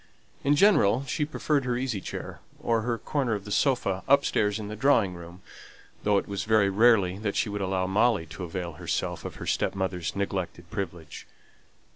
In 0.43 0.55
general, 0.55 1.03
she 1.05 1.25
preferred 1.25 1.63
her 1.63 1.77
easy 1.77 2.01
chair, 2.01 2.39
or 2.59 2.81
her 2.81 2.97
corner 2.97 3.35
of 3.35 3.45
the 3.45 3.51
sofa, 3.51 4.01
upstairs 4.07 4.57
in 4.57 4.67
the 4.67 4.75
drawing 4.75 5.13
room, 5.13 5.43
though 6.01 6.17
it 6.17 6.27
was 6.27 6.43
very 6.43 6.71
rarely 6.71 7.19
that 7.19 7.35
she 7.35 7.49
would 7.49 7.61
allow 7.61 7.85
Molly 7.85 8.25
to 8.25 8.43
avail 8.43 8.71
herself 8.73 9.25
of 9.25 9.35
her 9.35 9.45
stepmother's 9.45 10.15
neglected 10.15 10.71
privilege. 10.71 11.27